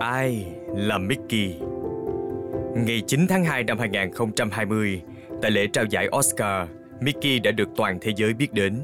[0.00, 0.46] Ai
[0.76, 1.54] là Mickey?
[2.76, 5.02] Ngày 9 tháng 2 năm 2020,
[5.42, 6.68] tại lễ trao giải Oscar,
[7.00, 8.80] Mickey đã được toàn thế giới biết đến.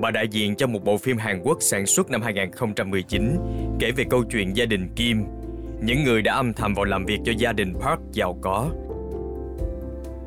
[0.00, 3.36] Bà đại diện cho một bộ phim Hàn Quốc sản xuất năm 2019
[3.78, 5.24] kể về câu chuyện gia đình Kim,
[5.82, 8.70] những người đã âm thầm vào làm việc cho gia đình Park giàu có.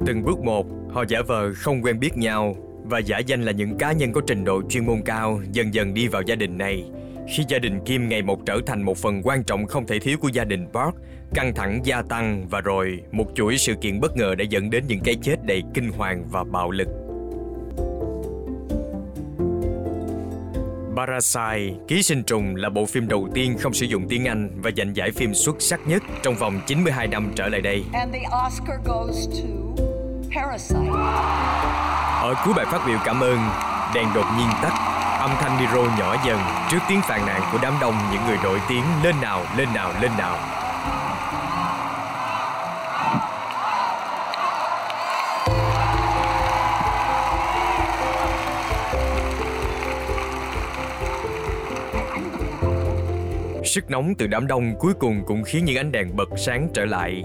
[0.05, 3.77] Từng bước một, họ giả vờ không quen biết nhau và giả danh là những
[3.77, 6.85] cá nhân có trình độ chuyên môn cao dần dần đi vào gia đình này
[7.27, 10.17] khi gia đình Kim ngày một trở thành một phần quan trọng không thể thiếu
[10.21, 10.95] của gia đình Park,
[11.33, 14.83] căng thẳng gia tăng và rồi một chuỗi sự kiện bất ngờ đã dẫn đến
[14.87, 16.87] những cái chết đầy kinh hoàng và bạo lực.
[20.95, 24.71] Parasite, Ký sinh trùng là bộ phim đầu tiên không sử dụng tiếng Anh và
[24.77, 27.83] giành giải phim xuất sắc nhất trong vòng 92 năm trở lại đây.
[27.93, 29.47] And the Oscar goes to
[30.35, 30.91] Parasite.
[32.21, 33.39] Ở cuối bài phát biểu cảm ơn,
[33.95, 36.39] đèn đột nhiên tắt, âm thanh micro nhỏ dần
[36.71, 39.93] trước tiếng phàn nàn của đám đông những người nổi tiếng lên nào, lên nào,
[40.01, 40.37] lên nào.
[53.65, 56.85] Sức nóng từ đám đông cuối cùng cũng khiến những ánh đèn bật sáng trở
[56.85, 57.23] lại.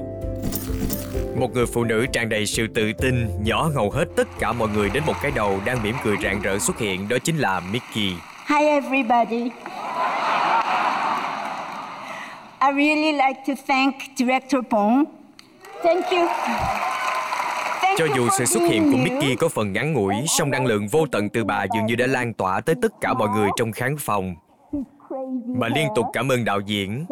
[1.43, 4.69] Một người phụ nữ tràn đầy sự tự tin, nhỏ hầu hết tất cả mọi
[4.69, 7.61] người đến một cái đầu đang mỉm cười rạng rỡ xuất hiện, đó chính là
[7.61, 8.15] Mickey.
[8.49, 9.51] Hi, everybody.
[12.61, 15.05] I really like to thank Director Bong.
[15.85, 16.27] Thank you.
[17.83, 18.99] Thank Cho dù sự xuất hiện của.
[18.99, 22.07] Mickey có phần ngắn ngủi, song năng lượng vô tận từ bà dường như đã
[22.07, 24.35] lan tỏa tới tất cả mọi người trong khán phòng.
[25.61, 27.07] Bà liên tục cảm ơn đạo diễn,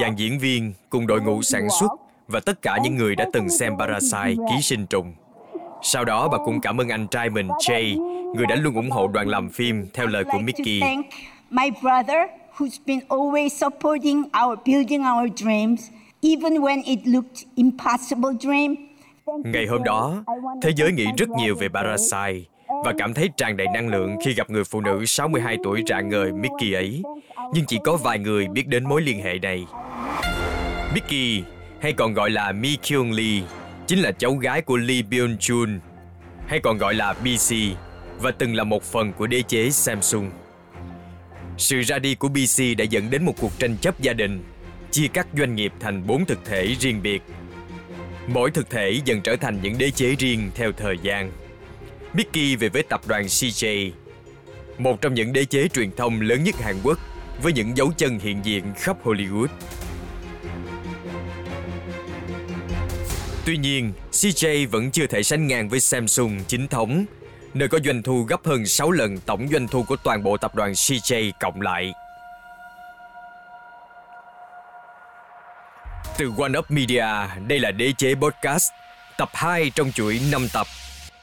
[0.00, 1.90] dàn diễn viên cùng đội ngũ sản xuất
[2.28, 5.14] và tất cả những người đã từng xem Parasite ký sinh trùng.
[5.82, 8.00] Sau đó bà cũng cảm ơn anh trai mình Jay,
[8.34, 10.80] người đã luôn ủng hộ đoàn làm phim theo lời của Mickey.
[11.50, 12.18] my brother
[12.56, 15.90] who's been always supporting our building our dreams,
[16.22, 18.74] even when it looked impossible dream.
[19.44, 20.24] Ngày hôm đó,
[20.62, 21.68] thế giới nghĩ rất nhiều về.
[21.68, 25.82] Parasite và cảm thấy tràn đầy năng lượng khi gặp người phụ nữ 62 tuổi
[25.88, 27.02] rạng ngời Mickey ấy.
[27.52, 29.66] Nhưng chỉ có vài người biết đến mối liên hệ này.
[30.94, 31.42] Mickey,
[31.80, 33.42] hay còn gọi là Mi Kyung Lee,
[33.86, 35.80] chính là cháu gái của Lee Byung Chun,
[36.46, 37.54] hay còn gọi là BC,
[38.18, 40.30] và từng là một phần của đế chế Samsung.
[41.58, 44.42] Sự ra đi của BC đã dẫn đến một cuộc tranh chấp gia đình,
[44.90, 47.22] chia cắt doanh nghiệp thành bốn thực thể riêng biệt.
[48.26, 51.32] Mỗi thực thể dần trở thành những đế chế riêng theo thời gian.
[52.14, 53.90] Mickey về với tập đoàn CJ,
[54.78, 56.98] một trong những đế chế truyền thông lớn nhất Hàn Quốc
[57.42, 59.46] với những dấu chân hiện diện khắp Hollywood.
[63.46, 67.04] Tuy nhiên, CJ vẫn chưa thể sánh ngang với Samsung chính thống,
[67.54, 70.54] nơi có doanh thu gấp hơn 6 lần tổng doanh thu của toàn bộ tập
[70.54, 71.92] đoàn CJ cộng lại.
[76.18, 77.06] Từ One Up Media,
[77.46, 78.70] đây là Đế chế Podcast,
[79.18, 80.66] tập 2 trong chuỗi 5 tập.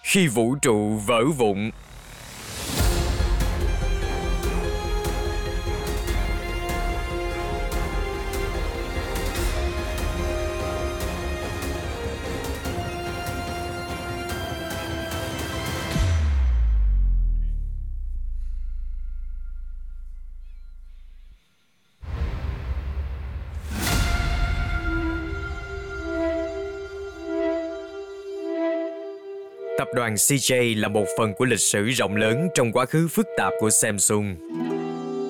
[0.04, 1.72] Khi vũ trụ vỡ vụn,
[29.94, 33.28] Tập đoàn CJ là một phần của lịch sử rộng lớn trong quá khứ phức
[33.38, 34.36] tạp của Samsung,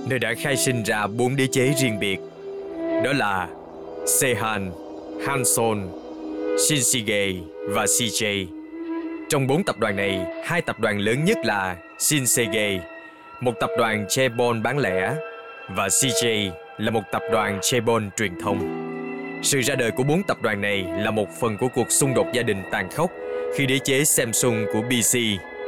[0.10, 2.20] nơi đã khai sinh ra bốn đế chế riêng biệt.
[3.04, 3.48] Đó là
[4.08, 4.72] Sehan,
[5.28, 5.88] Hanson,
[6.68, 7.28] Shinsegae
[7.70, 8.46] và CJ.
[9.30, 12.80] Trong bốn tập đoàn này, hai tập đoàn lớn nhất là Shinsegae,
[13.42, 15.16] một tập đoàn Chebon bán lẻ,
[15.70, 18.60] và CJ là một tập đoàn Chebon truyền thông.
[19.44, 22.28] Sự ra đời của bốn tập đoàn này là một phần của cuộc xung đột
[22.34, 23.12] gia đình tàn khốc
[23.56, 25.20] khi đế chế Samsung của BC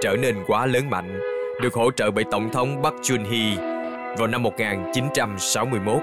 [0.02, 1.20] trở nên quá lớn mạnh,
[1.62, 3.58] được hỗ trợ bởi Tổng thống Park Geun-hye
[4.18, 6.02] vào năm 1961.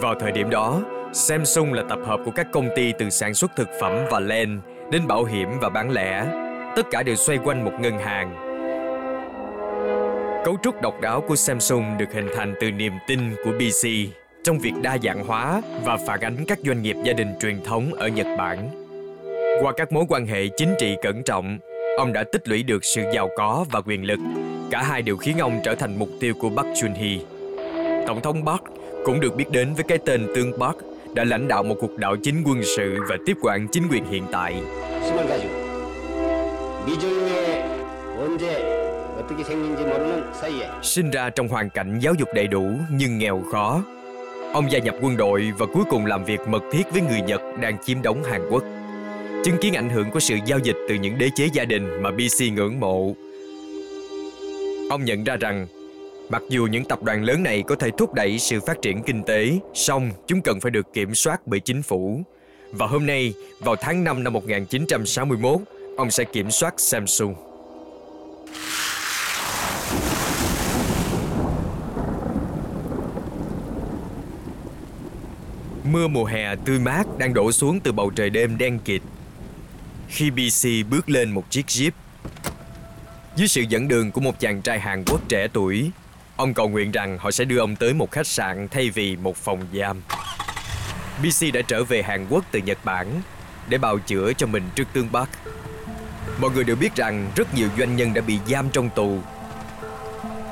[0.00, 0.82] Vào thời điểm đó,
[1.12, 4.60] Samsung là tập hợp của các công ty từ sản xuất thực phẩm và len
[4.90, 6.26] đến bảo hiểm và bán lẻ.
[6.76, 8.34] Tất cả đều xoay quanh một ngân hàng.
[10.44, 13.88] Cấu trúc độc đáo của Samsung được hình thành từ niềm tin của BC
[14.44, 17.94] trong việc đa dạng hóa và phản ánh các doanh nghiệp gia đình truyền thống
[17.94, 18.87] ở Nhật Bản.
[19.62, 21.58] Qua các mối quan hệ chính trị cẩn trọng,
[21.96, 24.18] ông đã tích lũy được sự giàu có và quyền lực.
[24.70, 27.18] Cả hai đều khiến ông trở thành mục tiêu của Park Chung Hee.
[28.06, 28.62] Tổng thống Park
[29.04, 30.76] cũng được biết đến với cái tên Tương Park
[31.14, 34.24] đã lãnh đạo một cuộc đảo chính quân sự và tiếp quản chính quyền hiện
[34.32, 34.62] tại.
[40.82, 43.82] Sinh ra trong hoàn cảnh giáo dục đầy đủ nhưng nghèo khó,
[44.52, 47.40] ông gia nhập quân đội và cuối cùng làm việc mật thiết với người Nhật
[47.60, 48.62] đang chiếm đóng Hàn Quốc.
[49.48, 52.10] Chứng kiến ảnh hưởng của sự giao dịch từ những đế chế gia đình mà
[52.10, 53.14] BC ngưỡng mộ.
[54.90, 55.66] Ông nhận ra rằng,
[56.30, 59.22] mặc dù những tập đoàn lớn này có thể thúc đẩy sự phát triển kinh
[59.22, 62.22] tế, song chúng cần phải được kiểm soát bởi chính phủ.
[62.72, 65.60] Và hôm nay, vào tháng 5 năm 1961,
[65.96, 67.34] ông sẽ kiểm soát Samsung.
[75.92, 79.02] Mưa mùa hè tươi mát đang đổ xuống từ bầu trời đêm đen kịt.
[80.08, 81.90] Khi BC bước lên một chiếc Jeep,
[83.36, 85.90] dưới sự dẫn đường của một chàng trai Hàn Quốc trẻ tuổi,
[86.36, 89.36] ông cầu nguyện rằng họ sẽ đưa ông tới một khách sạn thay vì một
[89.36, 90.02] phòng giam.
[91.22, 93.06] BC đã trở về Hàn Quốc từ Nhật Bản
[93.68, 95.28] để bào chữa cho mình trước tương Bắc.
[96.40, 99.18] Mọi người đều biết rằng rất nhiều doanh nhân đã bị giam trong tù.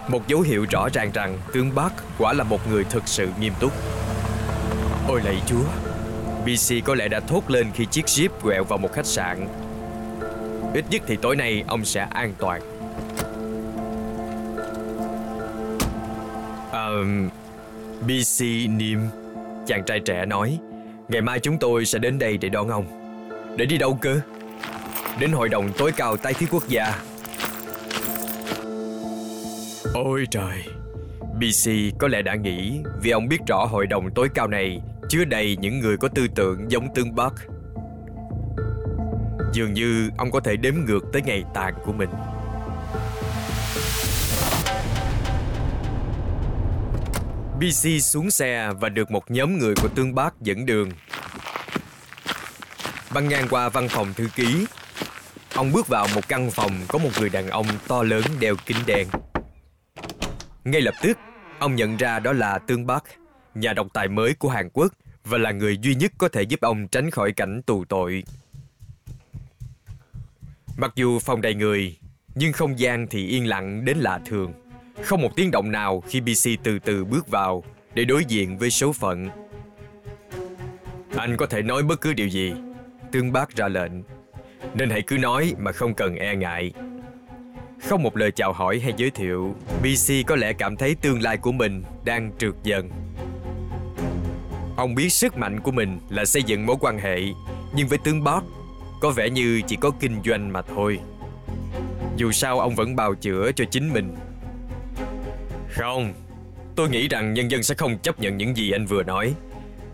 [0.08, 3.53] Một dấu hiệu rõ ràng rằng tướng Bắc quả là một người thực sự nghiêm
[3.61, 3.73] túc.
[5.08, 5.64] Ôi lạy chúa
[6.46, 9.48] BC có lẽ đã thốt lên khi chiếc Jeep quẹo vào một khách sạn.
[10.75, 12.60] Ít nhất thì tối nay ông sẽ an toàn.
[16.72, 16.88] À,
[18.00, 19.00] BC Nim
[19.66, 20.58] Chàng trai trẻ nói
[21.08, 22.84] Ngày mai chúng tôi sẽ đến đây để đón ông.
[23.56, 24.20] Để đi đâu cơ?
[25.20, 27.02] Đến hội đồng tối cao tái thiết quốc gia.
[29.94, 30.64] Ôi trời
[31.38, 35.25] BC có lẽ đã nghĩ vì ông biết rõ hội đồng tối cao này chứa
[35.25, 37.32] đầy những người có tư tưởng giống tương Bắc.
[39.53, 42.11] Dường như ông có thể đếm ngược tới ngày tàn của mình.
[47.61, 50.91] BC xuống xe và được một nhóm người của tương Bắc dẫn đường.
[53.14, 54.67] Băng ngang qua văn phòng thư ký,
[55.55, 58.76] ông bước vào một căn phòng có một người đàn ông to lớn đeo kính
[58.87, 59.08] đen.
[60.64, 61.19] Ngay lập tức,
[61.58, 63.05] ông nhận ra đó là Tương Bắc,
[63.56, 64.93] nhà độc tài mới của Hàn Quốc
[65.25, 68.25] và là người duy nhất có thể giúp ông tránh khỏi cảnh tù tội.
[70.76, 71.97] Mặc dù phòng đầy người,
[72.35, 74.53] nhưng không gian thì yên lặng đến lạ thường.
[75.03, 77.64] Không một tiếng động nào khi BC từ từ bước vào
[77.94, 79.29] để đối diện với số phận.
[81.17, 82.53] Anh có thể nói bất cứ điều gì,
[83.12, 83.93] Tương Bác ra lệnh.
[84.75, 86.73] Nên hãy cứ nói mà không cần e ngại.
[87.82, 91.37] Không một lời chào hỏi hay giới thiệu, BC có lẽ cảm thấy tương lai
[91.37, 92.91] của mình đang trượt dần.
[94.76, 97.20] Ông biết sức mạnh của mình là xây dựng mối quan hệ,
[97.75, 98.44] nhưng với tướng Bob,
[99.00, 100.99] có vẻ như chỉ có kinh doanh mà thôi.
[102.17, 104.14] Dù sao ông vẫn bào chữa cho chính mình.
[105.70, 106.12] Không,
[106.76, 109.34] tôi nghĩ rằng nhân dân sẽ không chấp nhận những gì anh vừa nói.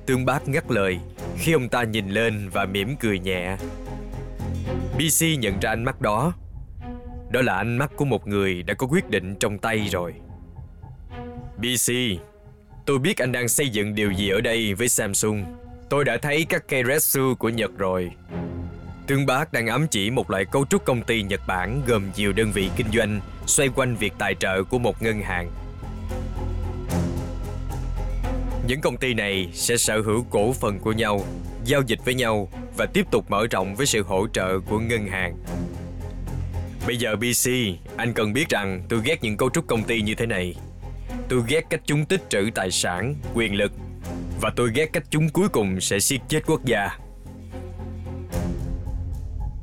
[0.07, 0.99] Tướng bác ngắt lời
[1.39, 3.57] khi ông ta nhìn lên và mỉm cười nhẹ.
[4.95, 6.33] BC nhận ra ánh mắt đó.
[7.31, 10.15] Đó là ánh mắt của một người đã có quyết định trong tay rồi.
[11.57, 11.93] BC,
[12.87, 15.45] Tôi biết anh đang xây dựng điều gì ở đây với Samsung.
[15.89, 18.11] Tôi đã thấy các cây Retsu của Nhật rồi.
[19.07, 22.33] Tương Bác đang ám chỉ một loại cấu trúc công ty Nhật Bản gồm nhiều
[22.33, 25.51] đơn vị kinh doanh xoay quanh việc tài trợ của một ngân hàng.
[28.67, 31.25] Những công ty này sẽ sở hữu cổ phần của nhau,
[31.65, 35.07] giao dịch với nhau và tiếp tục mở rộng với sự hỗ trợ của ngân
[35.07, 35.37] hàng.
[36.87, 37.51] Bây giờ BC,
[37.97, 40.55] anh cần biết rằng tôi ghét những cấu trúc công ty như thế này.
[41.33, 43.73] Tôi ghét cách chúng tích trữ tài sản, quyền lực.
[44.41, 46.99] Và tôi ghét cách chúng cuối cùng sẽ siết chết quốc gia.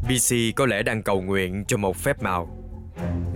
[0.03, 2.57] BC có lẽ đang cầu nguyện cho một phép màu.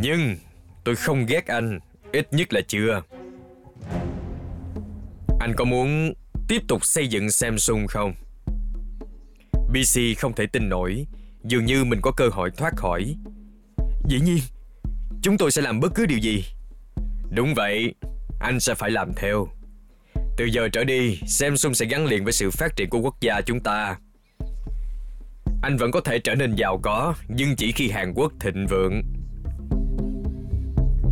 [0.01, 0.36] Nhưng
[0.84, 1.79] tôi không ghét anh
[2.12, 3.01] Ít nhất là chưa.
[5.39, 6.13] Anh có muốn
[6.48, 8.13] tiếp tục xây dựng Samsung không?
[9.53, 11.08] BC không thể tin nổi
[11.43, 13.15] Dường như mình có cơ hội thoát khỏi.
[14.08, 14.39] Dĩ nhiên
[15.22, 16.46] Chúng tôi sẽ làm bất cứ điều gì.
[17.31, 17.93] Đúng vậy
[18.43, 19.47] anh sẽ phải làm theo.
[20.38, 23.41] Từ giờ trở đi, Samsung sẽ gắn liền với sự phát triển của quốc gia
[23.41, 23.97] chúng ta.
[25.62, 29.01] Anh vẫn có thể trở nên giàu có, nhưng chỉ khi Hàn Quốc thịnh vượng.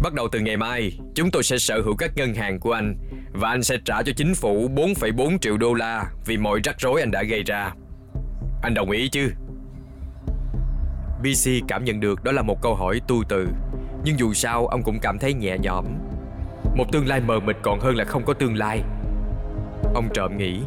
[0.04, 2.96] Bắt đầu từ ngày mai, chúng tôi sẽ sở hữu các ngân hàng của anh
[3.34, 7.02] và anh sẽ trả cho chính phủ 4,4 triệu đô la vì mọi rắc rối
[7.02, 7.74] anh đã gây ra.
[8.62, 9.32] Anh đồng ý chứ?
[11.22, 13.48] BC cảm nhận được đó là một câu hỏi tu từ,
[14.04, 15.86] nhưng dù sao ông cũng cảm thấy nhẹ nhõm
[16.76, 18.82] một tương lai mờ mịt còn hơn là không có tương lai.
[19.94, 20.60] Ông trộm nghĩ,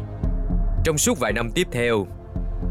[0.83, 2.07] Trong suốt vài năm tiếp theo,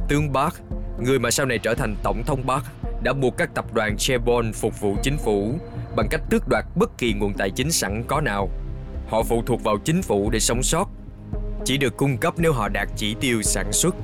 [0.08, 0.54] Tướng Park
[0.98, 2.64] Người mà sau này trở thành Tổng thống Park
[3.02, 5.58] Đã buộc các tập đoàn Chevron phục vụ chính phủ
[5.96, 8.50] Bằng cách tước đoạt bất kỳ nguồn tài chính sẵn có nào.
[9.08, 10.88] Họ phụ thuộc vào chính phủ để sống sót,
[11.64, 13.94] Chỉ được cung cấp nếu họ đạt chỉ tiêu sản xuất.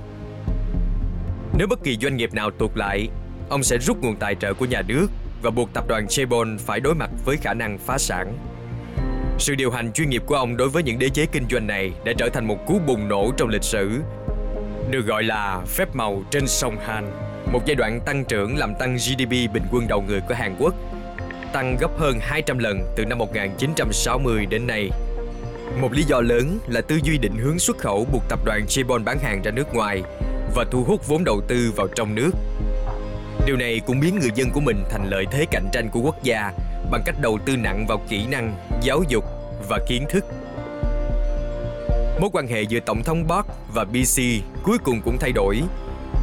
[1.59, 3.09] Nếu bất kỳ doanh nghiệp nào tuột lại,
[3.49, 5.07] Ông sẽ rút nguồn tài trợ của nhà nước
[5.43, 8.39] Và buộc tập đoàn Chevron phải đối mặt với khả năng phá sản.
[9.41, 11.93] Sự điều hành chuyên nghiệp của ông đối với những đế chế kinh doanh này
[12.05, 13.91] đã trở thành một cú bùng nổ trong lịch sử,
[14.91, 17.11] được gọi là phép màu trên sông Han,
[17.53, 20.75] một giai đoạn tăng trưởng làm tăng GDP bình quân đầu người của Hàn Quốc,
[21.53, 24.91] tăng gấp hơn 200 lần từ năm 1960 đến nay.
[25.81, 29.05] Một lý do lớn là tư duy định hướng xuất khẩu buộc tập đoàn Chebon
[29.05, 30.03] bán hàng ra nước ngoài
[30.55, 32.31] và thu hút vốn đầu tư vào trong nước.
[33.47, 36.23] Điều này cũng biến người dân của mình thành lợi thế cạnh tranh của quốc
[36.23, 36.53] gia
[36.91, 39.25] bằng cách đầu tư nặng vào kỹ năng, giáo dục
[39.69, 40.25] và kiến thức.
[42.21, 44.23] Mối quan hệ giữa Tổng thống Park và BC
[44.63, 45.63] cuối cùng cũng thay đổi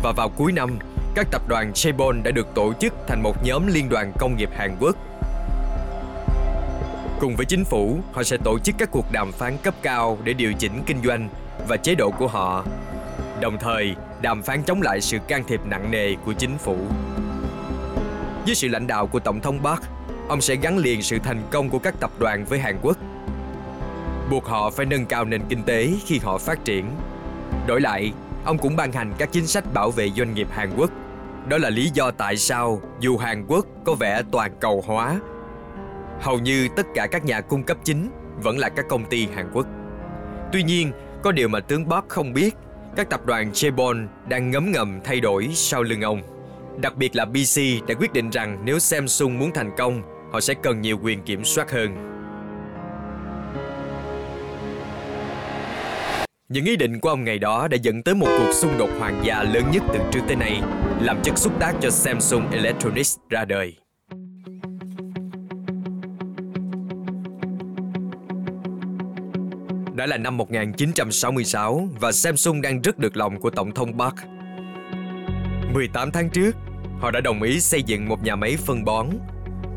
[0.03, 0.79] và vào cuối năm,
[1.15, 4.49] các tập đoàn Chaebol đã được tổ chức thành một nhóm liên đoàn công nghiệp
[4.55, 4.95] Hàn Quốc.
[7.19, 10.33] Cùng với chính phủ, họ sẽ tổ chức các cuộc đàm phán cấp cao để
[10.33, 11.29] điều chỉnh kinh doanh
[11.67, 12.65] và chế độ của họ,
[13.41, 16.77] đồng thời đàm phán chống lại sự can thiệp nặng nề của chính phủ.
[18.45, 19.81] Dưới sự lãnh đạo của Tổng thống Park,
[20.27, 22.97] ông sẽ gắn liền sự thành công của các tập đoàn với Hàn Quốc.
[24.31, 26.85] Buộc họ phải nâng cao nền kinh tế khi họ phát triển.
[27.67, 28.13] Đổi lại,
[28.45, 30.91] ông cũng ban hành các chính sách bảo vệ doanh nghiệp Hàn Quốc.
[31.47, 35.19] Đó là lý do tại sao dù Hàn Quốc có vẻ toàn cầu hóa,
[36.21, 38.09] hầu như tất cả các nhà cung cấp chính
[38.43, 39.67] vẫn là các công ty Hàn Quốc.
[40.51, 40.91] Tuy nhiên,
[41.23, 42.55] có điều mà tướng Bob không biết,
[42.95, 46.21] các tập đoàn Chebon đang ngấm ngầm thay đổi sau lưng ông.
[46.77, 50.53] Đặc biệt là BC đã quyết định rằng nếu Samsung muốn thành công, họ sẽ
[50.63, 52.17] cần nhiều quyền kiểm soát hơn.
[56.49, 59.21] Những ý định của ông ngày đó đã dẫn tới một cuộc xung đột hoàng
[59.25, 60.61] gia lớn nhất từ trước tới nay,
[61.01, 63.75] làm chất xúc tác cho Samsung Electronics ra đời.
[69.95, 74.15] Đã là năm 1966 và Samsung đang rất được lòng của Tổng thống Park.
[75.73, 76.55] 18 tháng trước,
[76.99, 79.07] họ đã đồng ý xây dựng một nhà máy phân bón,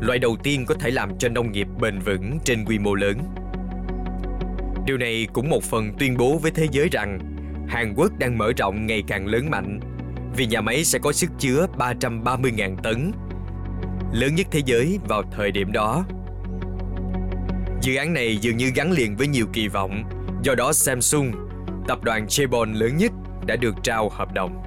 [0.01, 3.17] loại đầu tiên có thể làm cho nông nghiệp bền vững trên quy mô lớn.
[4.85, 7.19] Điều này cũng một phần tuyên bố với thế giới rằng
[7.67, 9.79] Hàn Quốc đang mở rộng ngày càng lớn mạnh
[10.35, 13.11] vì nhà máy sẽ có sức chứa 330.000 tấn,
[14.13, 16.05] lớn nhất thế giới vào thời điểm đó.
[17.81, 20.03] Dự án này dường như gắn liền với nhiều kỳ vọng,
[20.43, 21.31] do đó Samsung,
[21.87, 23.11] tập đoàn Chebon lớn nhất,
[23.45, 24.63] đã được trao hợp đồng.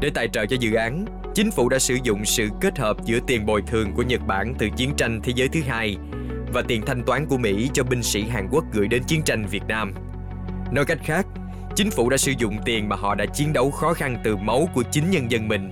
[0.00, 3.18] Để tài trợ cho dự án, chính phủ đã sử dụng sự kết hợp giữa
[3.26, 5.96] tiền bồi thường của Nhật Bản từ chiến tranh thế giới thứ hai
[6.52, 9.46] và tiền thanh toán của Mỹ cho binh sĩ Hàn Quốc gửi đến chiến tranh
[9.50, 9.92] Việt Nam.
[10.72, 11.26] Nói cách khác,
[11.76, 14.68] chính phủ đã sử dụng tiền mà họ đã chiến đấu khó khăn từ máu
[14.74, 15.70] của chính nhân dân mình,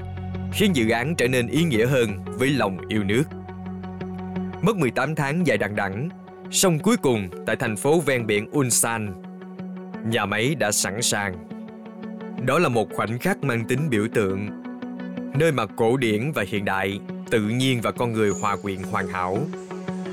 [0.52, 3.24] khiến dự án trở nên ý nghĩa hơn với lòng yêu nước.
[4.62, 6.08] Mất 18 tháng dài đằng đẵng,
[6.50, 9.22] song cuối cùng tại thành phố ven biển Ulsan,
[10.06, 11.34] nhà máy đã sẵn sàng.
[12.46, 14.61] Đó là một khoảnh khắc mang tính biểu tượng,
[15.34, 19.08] nơi mà cổ điển và hiện đại, tự nhiên và con người hòa quyện hoàn
[19.08, 19.38] hảo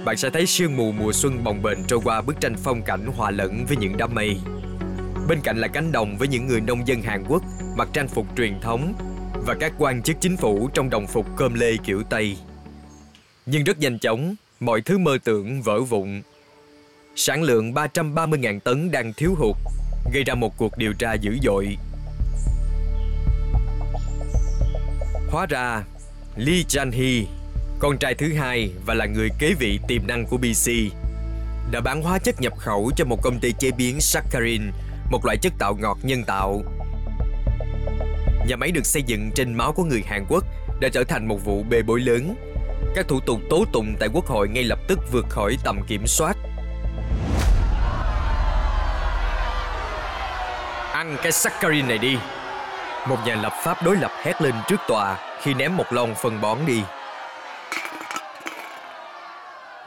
[0.06, 3.06] bạn sẽ thấy sương mù mùa xuân bồng bềnh trôi qua bức tranh phong cảnh
[3.06, 4.38] hòa lẫn với những đám mây.
[5.28, 7.44] Bên cạnh là cánh đồng với những người nông dân Hàn Quốc
[7.78, 8.94] mặc trang phục truyền thống
[9.46, 12.38] và các quan chức chính phủ trong đồng phục cơm lê kiểu Tây.
[13.46, 16.22] Nhưng rất nhanh chóng, mọi thứ mơ tưởng vỡ vụn.
[17.16, 19.56] Sản lượng 330.000 tấn đang thiếu hụt,
[20.14, 21.78] gây ra một cuộc điều tra dữ dội.
[25.32, 25.84] Hóa ra,
[26.36, 27.26] Lee Chan-hee
[27.80, 30.72] con trai thứ hai và là người kế vị tiềm năng của BC,
[31.72, 34.62] đã bán hóa chất nhập khẩu cho một công ty chế biến saccharin,
[35.12, 36.62] một loại chất tạo ngọt nhân tạo.
[38.48, 40.44] Nhà máy được xây dựng trên máu của người Hàn Quốc
[40.82, 42.36] đã trở thành một vụ bê bối lớn.
[42.96, 46.08] Các thủ tục tố tụng tại Quốc hội ngay lập tức vượt khỏi tầm kiểm
[46.08, 46.38] soát.
[50.94, 52.18] Ăn cái saccharin này đi.
[53.08, 56.42] Một nhà lập pháp đối lập hét lên trước tòa khi ném một lon phân
[56.42, 56.84] bón đi.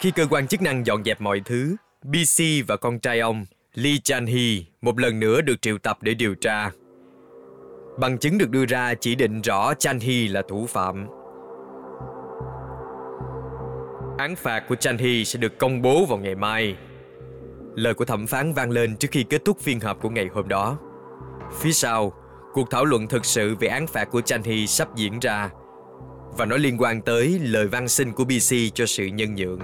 [0.01, 3.97] Khi cơ quan chức năng dọn dẹp mọi thứ, BC và con trai ông, Lee
[4.05, 6.71] Chan-hee, một lần nữa được triệu tập để điều tra.
[7.99, 11.07] Bằng chứng được đưa ra chỉ định rõ Chan-hee là thủ phạm.
[14.19, 16.77] Án phạt của Chan-hee sẽ được công bố vào ngày mai.
[17.75, 20.49] Lời của thẩm phán vang lên trước khi kết thúc phiên họp của ngày hôm
[20.49, 20.79] đó.
[21.61, 22.13] Phía sau,
[22.53, 25.51] cuộc thảo luận thực sự về án phạt của Chan-hee sắp diễn ra
[26.37, 29.61] và nó liên quan tới lời văn xin của BC cho sự nhân nhượng.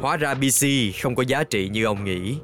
[0.00, 0.66] Hóa ra BC
[1.02, 2.38] không có giá trị như ông nghĩ.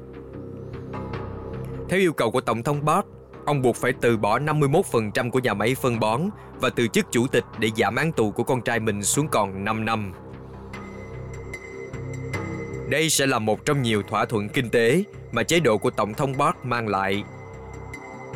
[1.89, 3.05] Theo yêu cầu của Tổng thống Bart,
[3.45, 6.21] ông buộc phải từ bỏ 51% của nhà máy phân bón
[6.59, 9.63] và từ chức chủ tịch để giảm án tù của con trai mình xuống còn
[9.63, 10.13] 5 năm.
[12.89, 16.13] Đây sẽ là một trong nhiều thỏa thuận kinh tế mà chế độ của Tổng
[16.13, 17.23] thống Bart mang lại.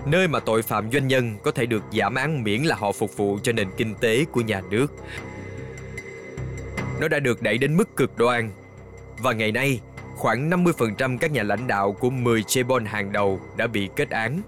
[0.05, 3.17] Nơi mà tội phạm doanh nhân có thể được giảm án miễn là họ phục
[3.17, 4.87] vụ cho nền kinh tế của nhà nước.
[7.01, 8.51] Nó đã được đẩy đến mức cực đoan
[9.17, 9.79] và ngày nay,
[10.15, 14.41] khoảng 50% các nhà lãnh đạo của 10 chaebol hàng đầu đã bị kết án.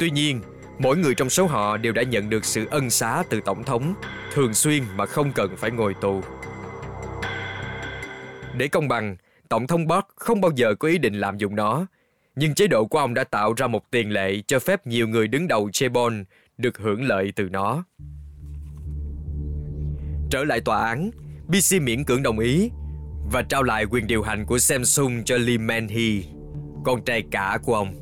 [0.00, 0.40] Tuy nhiên,
[0.78, 3.94] mỗi người trong số họ đều đã nhận được sự ân xá từ Tổng thống,
[4.32, 6.22] thường xuyên mà không cần phải ngồi tù.
[8.56, 9.16] Để công bằng,
[9.48, 11.86] Tổng thống Park không bao giờ có ý định làm dụng nó,
[12.36, 15.28] nhưng chế độ của ông đã tạo ra một tiền lệ cho phép nhiều người
[15.28, 16.24] đứng đầu Chebon
[16.58, 17.84] được hưởng lợi từ nó.
[20.30, 21.10] Trở lại tòa án,
[21.46, 22.70] BC miễn cưỡng đồng ý
[23.32, 26.22] và trao lại quyền điều hành của Samsung cho Lee Man-hee,
[26.84, 27.94] con trai cả của ông.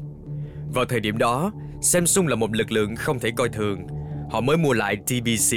[0.75, 3.87] Vào thời điểm đó, Samsung là một lực lượng không thể coi thường.
[4.31, 5.57] Họ mới mua lại TBC,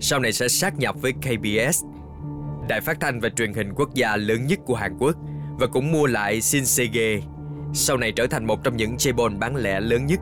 [0.00, 1.84] sau này sẽ sát nhập với KBS,
[2.68, 5.16] đài phát thanh và truyền hình quốc gia lớn nhất của Hàn Quốc
[5.58, 7.20] và cũng mua lại Shinsegae,
[7.76, 10.20] sau này trở thành một trong những chaebol bán lẻ lớn nhất.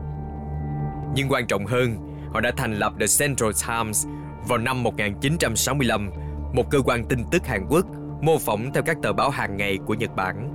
[1.15, 1.97] Nhưng quan trọng hơn,
[2.33, 4.07] họ đã thành lập The Central Times
[4.47, 6.11] vào năm 1965,
[6.53, 7.85] một cơ quan tin tức Hàn Quốc
[8.21, 10.51] mô phỏng theo các tờ báo hàng ngày của Nhật Bản.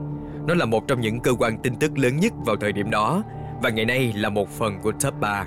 [0.46, 3.22] Nó là một trong những cơ quan tin tức lớn nhất vào thời điểm đó
[3.62, 5.44] và ngày nay là một phần của top 3.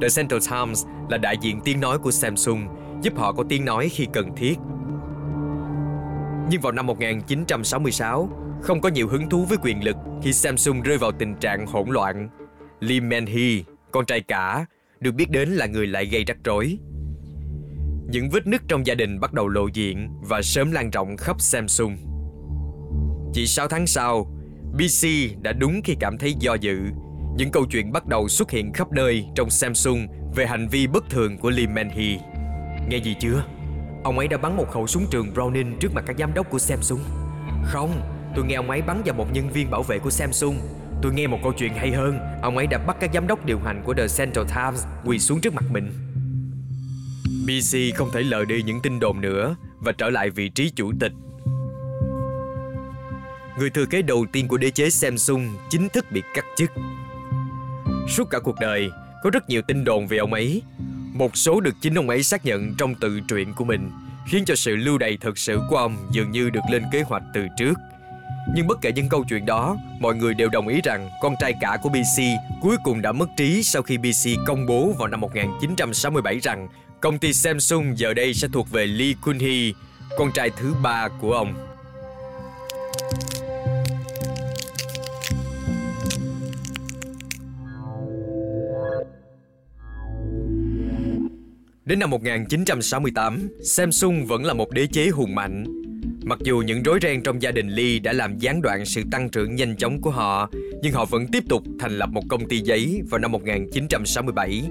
[0.00, 2.66] The Central Times là đại diện tiếng nói của Samsung,
[3.02, 4.58] giúp họ có tiếng nói khi cần thiết.
[6.50, 8.28] Nhưng vào năm 1966,
[8.62, 11.88] không có nhiều hứng thú với quyền lực khi Samsung rơi vào tình trạng hỗn
[11.88, 12.28] loạn.
[12.80, 14.66] Lee Man-hee, con trai cả,
[15.00, 16.78] được biết đến là người lại gây rắc rối.
[18.10, 21.40] Những vết nứt trong gia đình bắt đầu lộ diện và sớm lan rộng khắp
[21.40, 21.96] Samsung.
[23.32, 24.26] Chỉ 6 tháng sau,
[24.72, 25.08] BC
[25.42, 26.78] đã đúng khi cảm thấy do dự.
[27.36, 31.10] Những câu chuyện bắt đầu xuất hiện khắp nơi trong Samsung về hành vi bất
[31.10, 32.18] thường của Lee Man-hee.
[32.88, 33.44] Nghe gì chưa?
[34.04, 36.58] Ông ấy đã bắn một khẩu súng trường Browning trước mặt các giám đốc của
[36.58, 37.00] Samsung.
[37.64, 40.58] Không, tôi nghe ông ấy bắn vào một nhân viên bảo vệ của Samsung.
[41.02, 43.58] Tôi nghe một câu chuyện hay hơn, ông ấy đã bắt các giám đốc điều
[43.58, 45.92] hành của The Central Times quỳ xuống trước mặt mình.
[47.46, 50.92] BC không thể lờ đi những tin đồn nữa và trở lại vị trí chủ
[51.00, 51.12] tịch.
[53.58, 56.70] Người thừa kế đầu tiên của đế chế Samsung chính thức bị cắt chức.
[58.08, 58.90] Suốt cả cuộc đời,
[59.22, 60.62] có rất nhiều tin đồn về ông ấy.
[61.12, 63.90] Một số được chính ông ấy xác nhận trong tự truyện của mình,
[64.26, 67.22] khiến cho sự lưu đày thật sự của ông dường như được lên kế hoạch
[67.34, 67.74] từ trước.
[68.54, 71.54] Nhưng bất kể những câu chuyện đó, mọi người đều đồng ý rằng con trai
[71.60, 72.22] cả của BC
[72.60, 76.68] cuối cùng đã mất trí sau khi BC công bố vào năm 1967 rằng
[77.00, 79.72] công ty Samsung giờ đây sẽ thuộc về Lee Kun-hee,
[80.18, 81.54] con trai thứ ba của ông.
[91.84, 95.85] Đến năm 1968, Samsung vẫn là một đế chế hùng mạnh.
[96.28, 99.28] Mặc dù những rối ren trong gia đình Lee đã làm gián đoạn sự tăng
[99.28, 100.50] trưởng nhanh chóng của họ,
[100.82, 104.62] nhưng họ vẫn tiếp tục thành lập một công ty giấy vào năm 1967.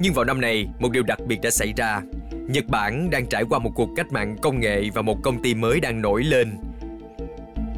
[0.00, 2.02] Nhưng vào năm này, một điều đặc biệt đã xảy ra.
[2.48, 5.54] Nhật Bản đang trải qua một cuộc cách mạng công nghệ và một công ty
[5.54, 6.50] mới đang nổi lên.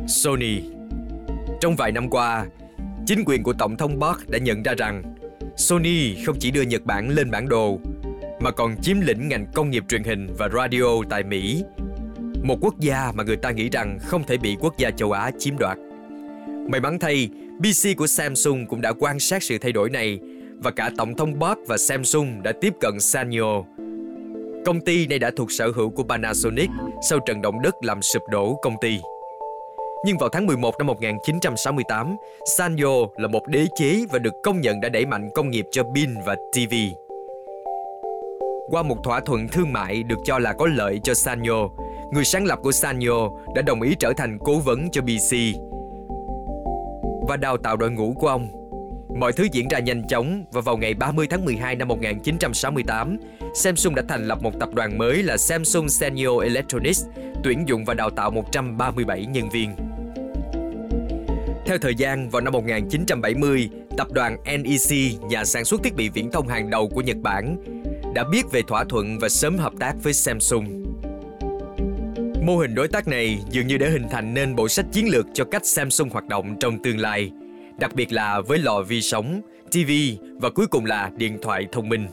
[0.08, 0.60] Sony.
[1.60, 2.46] Trong vài năm qua,
[3.06, 5.02] chính quyền của Tổng thống Park đã nhận ra rằng
[5.56, 7.78] Sony không chỉ đưa Nhật Bản lên bản đồ
[8.40, 11.64] mà còn chiếm lĩnh ngành công nghiệp truyền hình và radio tại Mỹ.
[12.44, 15.30] Một quốc gia mà người ta nghĩ rằng không thể bị quốc gia châu Á
[15.38, 15.78] chiếm đoạt.
[16.68, 17.28] May mắn thay,
[17.58, 20.20] PC của Samsung cũng đã quan sát sự thay đổi này
[20.58, 23.62] và cả Tổng thống Park và Samsung đã tiếp cận Sanyo.
[24.66, 26.70] Công ty này đã thuộc sở hữu của Panasonic
[27.08, 28.98] sau trận động đất làm sụp đổ công ty.
[30.06, 32.16] Nhưng vào tháng 11 năm 1968,
[32.56, 35.82] Sanyo là một đế chế và được công nhận đã đẩy mạnh công nghiệp cho
[35.94, 36.74] pin và TV
[38.70, 41.68] qua một thỏa thuận thương mại được cho là có lợi cho Sanyo,
[42.14, 45.36] người sáng lập của Sanyo đã đồng ý trở thành cố vấn cho BC
[47.28, 48.48] và đào tạo đội ngũ của ông.
[49.18, 53.18] Mọi thứ diễn ra nhanh chóng và vào ngày 30 tháng 12 năm 1968,
[53.54, 57.04] Samsung đã thành lập một tập đoàn mới là Samsung Sanyo Electronics,
[57.44, 59.70] tuyển dụng và đào tạo 137 nhân viên.
[61.66, 66.30] Theo thời gian, vào năm 1970, tập đoàn NEC, nhà sản xuất thiết bị viễn
[66.30, 67.56] thông hàng đầu của Nhật Bản,
[68.14, 70.83] đã biết về thỏa thuận và sớm hợp tác với Samsung.
[72.46, 75.26] Mô hình đối tác này dường như đã hình thành nên bộ sách chiến lược
[75.34, 77.30] cho cách Samsung hoạt động trong tương lai,
[77.78, 79.90] đặc biệt là với lò vi sóng, TV
[80.40, 82.06] và cuối cùng là điện thoại thông minh.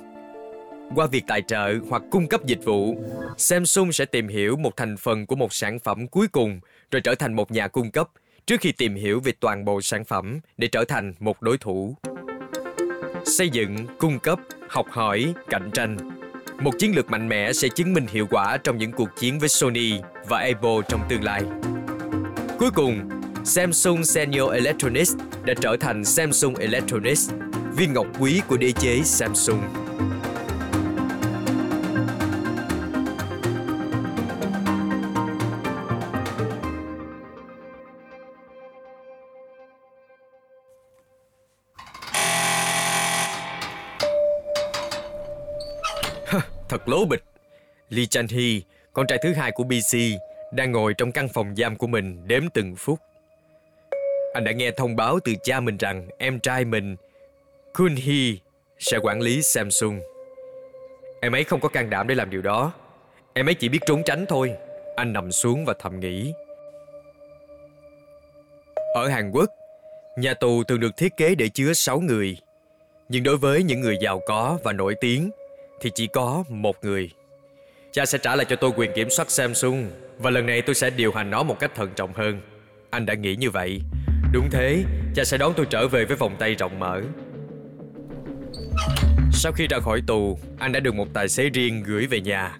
[0.95, 2.95] Qua việc tài trợ hoặc cung cấp dịch vụ,
[3.37, 6.59] Samsung sẽ tìm hiểu một thành phần của một sản phẩm cuối cùng
[6.91, 8.09] rồi trở thành một nhà cung cấp
[8.45, 11.95] trước khi tìm hiểu về toàn bộ sản phẩm để trở thành một đối thủ.
[13.25, 14.39] Xây dựng, cung cấp
[14.69, 15.97] học hỏi, cạnh tranh.
[16.63, 19.49] Một chiến lược mạnh mẽ sẽ chứng minh hiệu quả trong những cuộc chiến với
[19.49, 21.41] Sony và Apple trong tương lai.
[22.59, 23.09] Cuối cùng,
[23.43, 27.29] Samsung Senior Electronics đã trở thành Samsung Electronics,
[27.75, 29.61] viên ngọc quý của đế chế Samsung.
[46.69, 47.23] Thật lố bịch.
[47.89, 48.59] Lee Chan Hee,
[48.93, 49.97] con trai thứ hai của BC,
[50.51, 52.99] đang ngồi trong căn phòng giam của mình đếm từng phút.
[54.33, 56.95] Anh đã nghe thông báo từ cha mình rằng em trai mình,
[57.73, 58.33] Kun Hee,
[58.79, 59.99] sẽ quản lý Samsung.
[61.21, 62.73] Em ấy không có can đảm để làm điều đó.
[63.33, 64.53] Em ấy chỉ biết trốn tránh thôi.
[64.95, 66.33] Anh nằm xuống và thầm nghĩ.
[68.93, 69.49] Ở Hàn Quốc,
[70.17, 72.37] nhà tù thường được thiết kế để chứa 6 người.
[73.09, 75.31] Nhưng đối với những người giàu có và nổi tiếng
[75.81, 77.09] thì chỉ có một người.
[77.91, 80.89] Cha sẽ trả lại cho tôi quyền kiểm soát Samsung và lần này tôi sẽ
[80.89, 82.41] điều hành nó một cách thận trọng hơn.
[82.89, 83.81] Anh đã nghĩ như vậy.
[84.33, 84.83] Đúng thế,
[85.15, 87.01] cha sẽ đón tôi trở về với vòng tay rộng mở.
[89.33, 92.57] Sau khi ra khỏi tù, anh đã được một tài xế riêng gửi về nhà,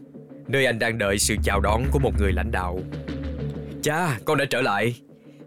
[0.47, 2.79] nơi anh đang đợi sự chào đón của một người lãnh đạo.
[3.83, 4.95] Cha, con đã trở lại.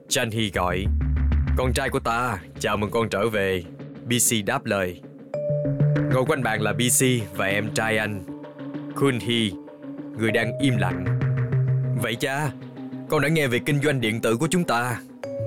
[0.08, 0.84] Chan Hy gọi.
[1.56, 3.62] Con trai của ta, chào mừng con trở về.
[4.06, 5.00] BC đáp lời.
[5.94, 8.22] Ngồi quanh bàn là BC và em trai anh,
[8.94, 9.50] Khun Hee,
[10.18, 11.04] người đang im lặng.
[12.02, 12.50] Vậy cha,
[13.08, 15.00] con đã nghe về kinh doanh điện tử của chúng ta.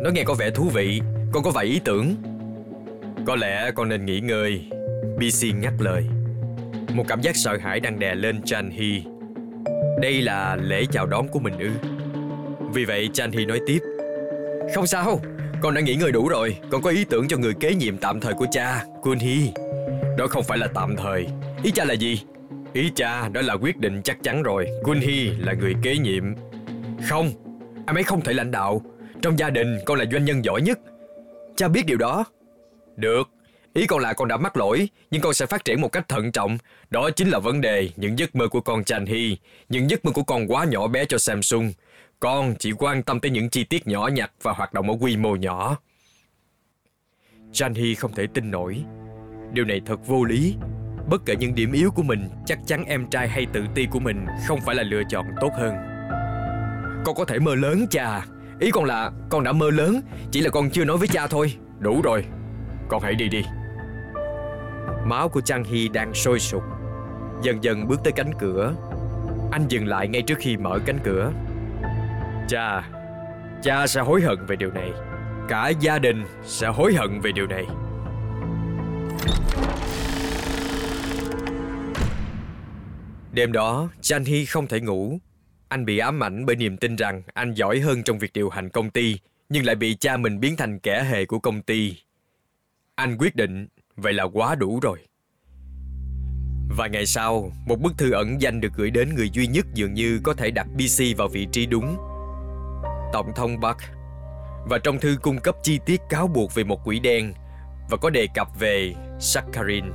[0.04, 2.16] Nó nghe có vẻ thú vị, con có vài ý tưởng.
[3.26, 4.70] Có lẽ con nên nghỉ ngơi.
[5.18, 6.06] BC ngắt lời.
[6.94, 9.02] Một cảm giác sợ hãi đang đè lên Chan Hee.
[10.02, 11.70] Đây là lễ chào đón của mình ư.
[12.74, 13.80] Vì vậy Chan Hee nói tiếp.
[14.76, 15.22] Không sao,
[15.62, 16.58] con đã nghỉ ngơi đủ rồi.
[16.72, 19.54] Con có ý tưởng cho người kế nhiệm tạm thời của cha, Kun Hee.
[20.18, 21.28] Đó không phải là tạm thời.
[21.64, 22.24] Ý cha là gì?
[22.74, 24.68] Ý cha đó là quyết định chắc chắn rồi.
[24.84, 25.00] Kun
[25.40, 26.24] là người kế nhiệm.
[27.10, 27.32] Không,
[27.86, 28.82] anh ấy không thể lãnh đạo.
[29.22, 30.80] Trong gia đình con là doanh nhân giỏi nhất.
[31.56, 32.26] Cha biết điều đó.
[32.96, 33.30] Được,
[33.78, 36.32] Ý con là con đã mắc lỗi, nhưng con sẽ phát triển một cách thận
[36.32, 36.58] trọng.
[36.90, 39.36] Đó chính là vấn đề, những giấc mơ của con Chan Hee,
[39.70, 41.72] những giấc mơ của con quá nhỏ bé cho Samsung.
[42.20, 45.18] Con chỉ quan tâm tới những chi tiết nhỏ nhặt và hoạt động ở quy
[45.18, 45.78] mô nhỏ.
[47.52, 48.84] Chan Hee không thể tin nổi.
[49.52, 50.56] Điều này thật vô lý.
[51.10, 54.00] Bất kể những điểm yếu của mình, chắc chắn em trai hay tự ti của
[54.00, 55.76] mình không phải là lựa chọn tốt hơn.
[57.06, 58.26] Con có thể mơ lớn cha.
[58.60, 61.54] Ý con là con đã mơ lớn, chỉ là con chưa nói với cha thôi.
[61.80, 62.26] Đủ rồi,
[62.90, 63.44] con hãy đi đi.
[65.08, 66.64] Máu của Chang Hy đang sôi sục
[67.42, 68.74] Dần dần bước tới cánh cửa
[69.52, 71.32] Anh dừng lại ngay trước khi mở cánh cửa
[72.48, 72.90] Cha
[73.64, 74.92] Cha sẽ hối hận về điều này
[75.50, 77.66] Cả gia đình sẽ hối hận về điều này
[83.38, 85.20] Đêm đó, Chan Hy không thể ngủ.
[85.68, 88.70] Anh bị ám ảnh bởi niềm tin rằng anh giỏi hơn trong việc điều hành
[88.70, 89.20] công ty,
[89.50, 91.96] nhưng lại bị cha mình biến thành kẻ hề của công ty.
[92.96, 95.00] Anh quyết định Vậy là quá đủ rồi.
[96.78, 99.94] Vài ngày sau, một bức thư ẩn danh được gửi đến người duy nhất dường
[99.94, 101.98] như có thể đặt BC vào vị trí đúng.
[103.14, 103.82] Tổng thống Buck.
[104.70, 107.34] Và trong thư cung cấp chi tiết cáo buộc về một quỷ đen
[107.90, 109.86] và có đề cập về Sakharin.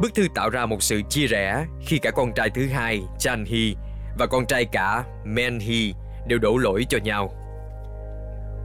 [0.00, 3.44] Bức thư tạo ra một sự chia rẽ khi cả con trai thứ hai, Chan
[3.44, 3.74] Hee,
[4.18, 5.92] và con trai cả, Men Hee,
[6.26, 7.32] đều đổ lỗi cho nhau.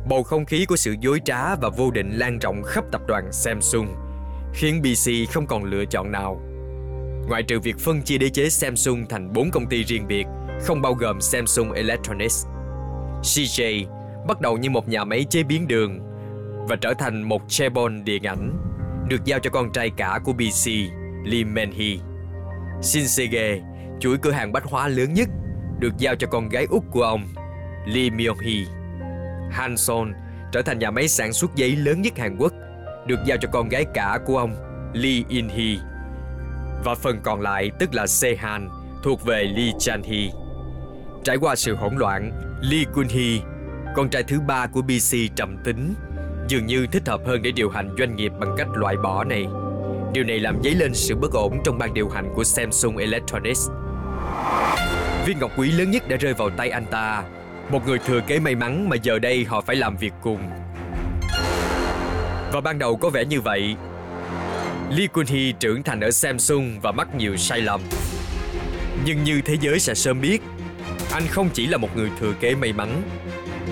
[0.09, 3.29] Bầu không khí của sự dối trá và vô định lan rộng khắp tập đoàn
[3.31, 3.87] Samsung,
[4.53, 6.41] khiến BC không còn lựa chọn nào.
[7.29, 10.25] Ngoại trừ việc phân chia đế chế Samsung thành 4 công ty riêng biệt,
[10.61, 12.45] không bao gồm Samsung Electronics.
[13.21, 13.85] CJ
[14.27, 15.99] bắt đầu như một nhà máy chế biến đường
[16.69, 18.57] và trở thành một chebon điện ảnh,
[19.09, 20.71] được giao cho con trai cả của BC,
[21.25, 21.99] Lee Man-hee.
[22.81, 23.59] Shinsegae,
[23.99, 25.29] chuỗi cửa hàng bách hóa lớn nhất,
[25.79, 27.27] được giao cho con gái út của ông,
[27.87, 28.65] Lee Myung-hee.
[29.51, 30.13] Hanson
[30.51, 32.53] trở thành nhà máy sản xuất giấy lớn nhất Hàn Quốc,
[33.07, 34.55] được giao cho con gái cả của ông,
[34.93, 35.77] Lee In-hee.
[36.83, 38.69] Và phần còn lại tức là Sehan,
[39.03, 40.29] thuộc về Lee Chan-hee.
[41.23, 43.39] Trải qua sự hỗn loạn, Lee Kun-hee,
[43.95, 45.93] con trai thứ ba của BC trầm tính,
[46.47, 49.47] dường như thích hợp hơn để điều hành doanh nghiệp bằng cách loại bỏ này.
[50.13, 53.67] Điều này làm dấy lên sự bất ổn trong ban điều hành của Samsung Electronics.
[55.25, 57.23] Viên ngọc quý lớn nhất đã rơi vào tay anh ta
[57.71, 60.39] một người thừa kế may mắn mà giờ đây họ phải làm việc cùng.
[62.53, 63.75] Và ban đầu có vẻ như vậy.
[64.89, 67.81] Lee Kun-hee trưởng thành ở Samsung và mắc nhiều sai lầm.
[69.05, 70.41] Nhưng như thế giới sẽ sớm biết,
[71.11, 73.01] anh không chỉ là một người thừa kế may mắn.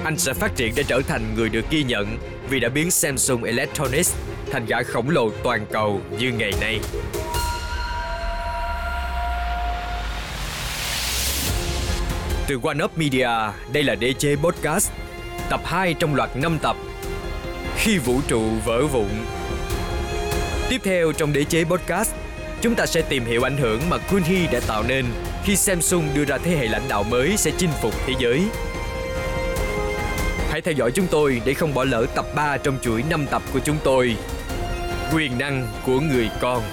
[0.03, 2.17] Anh sẽ phát triển để trở thành người được ghi nhận
[2.49, 4.15] vì đã biến Samsung Electronics
[4.51, 6.79] thành gã khổng lồ toàn cầu như ngày nay.
[12.47, 13.29] Từ One Up Media,
[13.73, 14.91] đây là DJ chế Podcast,
[15.49, 16.75] tập 2 trong loạt 5 tập.
[17.77, 19.09] Khi vũ trụ vỡ vụn.
[20.69, 22.11] Tiếp theo trong Đế chế Podcast,
[22.61, 25.05] chúng ta sẽ tìm hiểu ảnh hưởng mà Kunhi đã tạo nên
[25.43, 28.41] khi Samsung đưa ra thế hệ lãnh đạo mới sẽ chinh phục thế giới
[30.57, 33.41] hãy theo dõi chúng tôi để không bỏ lỡ tập 3 trong chuỗi 5 tập
[33.53, 34.17] của chúng tôi.
[35.13, 36.63] Quyền năng của người con.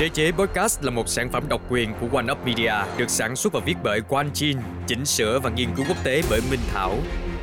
[0.00, 3.36] Đế chế podcast là một sản phẩm độc quyền của One Up Media, được sản
[3.36, 6.60] xuất và viết bởi Quan Chin, chỉnh sửa và nghiên cứu quốc tế bởi Minh
[6.72, 6.94] Thảo,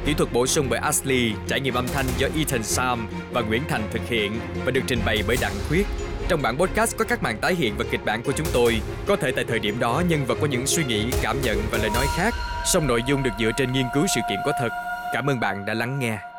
[0.06, 3.62] Kỹ thuật bổ sung bởi Ashley, trải nghiệm âm thanh do Ethan Sam và Nguyễn
[3.70, 5.86] Thành thực hiện và được trình bày bởi Đặng Khuyết.
[6.28, 8.82] Trong bản podcast có các màn tái hiện và kịch bản của chúng tôi.
[9.06, 11.78] Có thể tại thời điểm đó nhân vật có những suy nghĩ, cảm nhận và
[11.78, 12.34] lời nói khác,
[12.66, 14.70] song nội dung được dựa trên nghiên cứu sự kiện có thật.
[15.14, 16.31] Cảm ơn bạn đã lắng nghe.